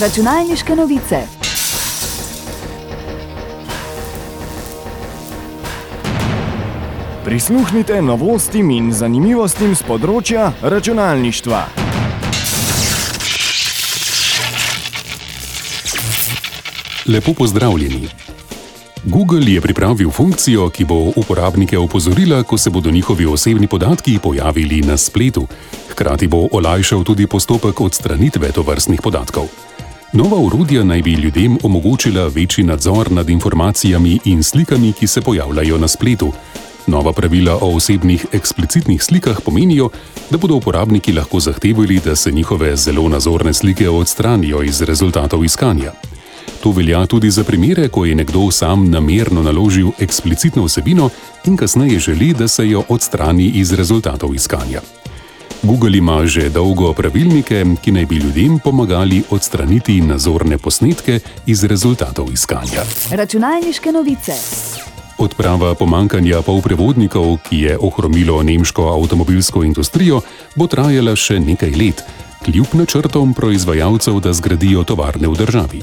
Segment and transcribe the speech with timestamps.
[0.00, 1.16] Računalniške novice.
[7.24, 11.60] Prisluhnite novostim in zanimivostim z področja računalništva.
[17.06, 18.08] Lepo pozdravljeni.
[19.04, 24.80] Google je pripravil funkcijo, ki bo uporabnike opozorila, ko se bodo njihovi osebni podatki pojavili
[24.82, 25.46] na spletu.
[25.94, 29.46] Hkrati bo olajšal tudi postopek odstranitve tovrstnih podatkov.
[30.14, 35.78] Nova urodja naj bi ljudem omogočila večji nadzor nad informacijami in slikami, ki se pojavljajo
[35.78, 36.32] na spletu.
[36.86, 39.88] Nova pravila o osebnih eksplicitnih slikah pomenijo,
[40.30, 45.92] da bodo uporabniki lahko zahtevali, da se njihove zelo nazorne slike odstranijo iz rezultatov iskanja.
[46.62, 51.10] To velja tudi za primere, ko je nekdo sam namerno naložil eksplicitno vsebino
[51.44, 54.80] in kasneje želi, da se jo odstrani iz rezultatov iskanja.
[55.64, 62.28] Google ima že dolgo pravilnike, ki naj bi ljudem pomagali odstraniti nazorne posnetke iz rezultatov
[62.32, 62.84] iskanja.
[63.10, 64.36] Računalniške novice.
[65.18, 70.20] Odprava pomankanja polprevodnikov, ki je ohromilo nemško avtomobilsko industrijo,
[70.54, 72.04] bo trajala še nekaj let,
[72.44, 75.80] kljub načrtom proizvajalcev, da zgradijo tovarne v državi.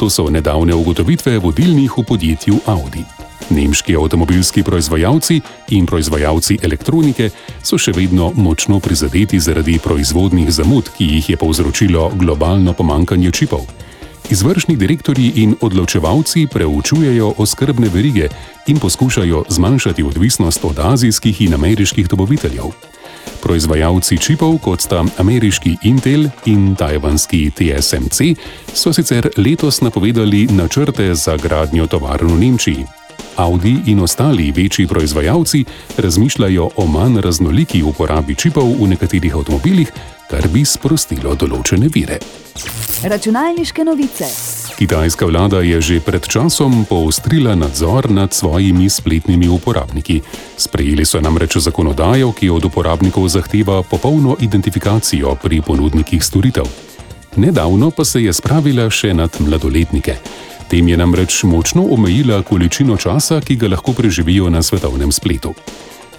[0.00, 3.04] To so nedavne ugotovitve vodilnih v podjetju Audi.
[3.50, 7.30] Nemški avtomobilski proizvajalci in proizvajalci elektronike
[7.62, 13.66] so še vedno močno prizadeti zaradi proizvodnih zamud, ki jih je povzročilo globalno pomankanje čipov.
[14.30, 18.28] Izvršni direktori in odločevalci preučujejo oskrbne verige
[18.66, 22.70] in poskušajo zmanjšati odvisnost od azijskih in ameriških dobaviteljev.
[23.42, 28.36] Proizvajalci čipov, kot sta ameriški Intel in tajvanski TSMC,
[28.74, 32.99] so sicer letos napovedali načrte za gradnjo tovarn v Nemčiji.
[33.36, 35.64] Audi in ostali večji proizvajalci
[35.96, 39.92] razmišljajo o manj raznoliki uporabi čipov v nekaterih avtomobilih,
[40.30, 42.18] kar bi sprostilo določene vire.
[43.02, 44.28] Računalniške novice.
[44.78, 50.20] Kitajska vlada je že pred časom poostrila nadzor nad svojimi spletnimi uporabniki.
[50.56, 56.68] Sprejeli so namreč zakonodajo, ki od uporabnikov zahteva popolno identifikacijo pri ponudnikih storitev.
[57.36, 60.16] Nedavno pa se je spravila še nad mladoletnike.
[60.70, 65.54] Tem je namreč močno omejila količino časa, ki ga lahko preživijo na svetovnem spletu.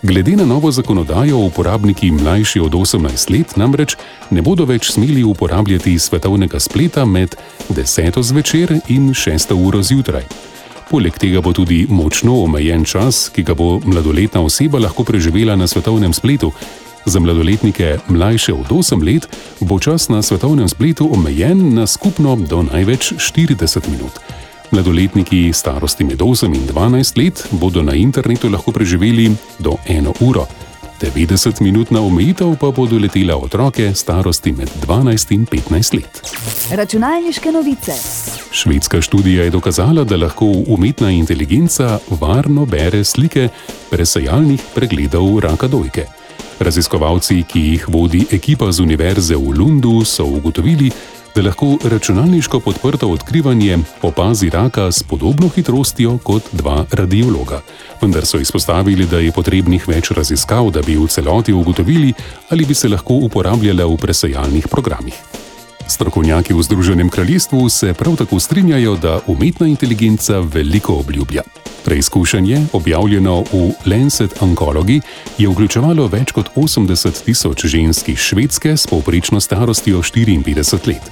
[0.03, 3.95] Glede na novo zakonodajo, uporabniki mlajši od 18 let namreč
[4.29, 7.35] ne bodo več smeli uporabljati svetovnega spleta med
[7.69, 8.22] 10.
[8.23, 9.53] zvečer in 6.
[9.67, 10.28] uro zjutraj.
[10.90, 15.67] Poleg tega bo tudi močno omejen čas, ki ga bo mladoletna oseba lahko preživela na
[15.67, 16.51] svetovnem spletu.
[17.06, 22.63] Za mladoletnike mlajše od 8 let bo čas na svetovnem spletu omejen na skupno do
[22.63, 24.41] največ 40 minut.
[24.71, 30.47] Mladoletniki starosti med 8 in 12 let bodo na internetu lahko preživeli do 1 uro.
[31.01, 36.21] 90-minutna omejitev pa bo doletela otroke starosti med 12 in 15 let.
[36.71, 37.93] Računalniške novice.
[38.51, 43.49] Švedska študija je dokazala, da lahko umetna inteligenca varno bere slike
[43.89, 46.05] presajalnih pregledov raka dojke.
[46.59, 53.07] Raziskovalci, ki jih vodi ekipa z Univerze v Lundu, so ugotovili, da lahko računalniško podprto
[53.07, 57.61] odkrivanje opazi raka s podobno hitrostjo kot dva radiologa.
[58.01, 62.13] Vendar so izpostavili, da je potrebnih več raziskav, da bi v celoti ugotovili,
[62.49, 65.15] ali bi se lahko uporabljala v presajalnih programih.
[65.87, 71.41] Strokovnjaki v Združenem kraljestvu se prav tako strinjajo, da umetna inteligenca veliko obljublja.
[71.85, 75.01] Preizkušanje, objavljeno v Lancet Oncology,
[75.37, 81.11] je vključevalo več kot 80 tisoč žensk iz Švedske s povprečno starostjo 54 let.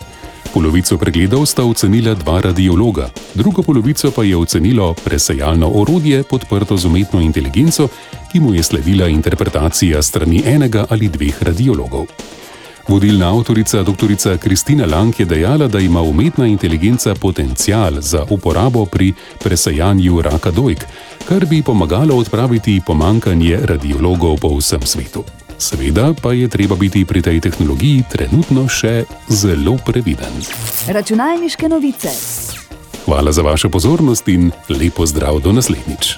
[0.53, 6.85] Polovico pregledov sta ocenila dva radiologa, drugo polovico pa je ocenilo presajalno orodje podprto z
[6.85, 7.87] umetno inteligenco,
[8.31, 12.07] ki mu je sledila interpretacija strani enega ali dveh radiologov.
[12.89, 14.37] Vodilna avtorica dr.
[14.41, 19.13] Kristina Lang je dejala, da ima umetna inteligenca potencial za uporabo pri
[19.43, 20.85] presajanju raka dojk,
[21.27, 25.23] kar bi pomagalo odpraviti pomankanje radiologov po vsem svetu.
[25.57, 30.33] Seveda pa je treba biti pri tej tehnologiji trenutno še zelo previden.
[30.87, 32.09] Računalniške novice.
[33.05, 36.17] Hvala za vašo pozornost in lepo zdrav do naslednjič.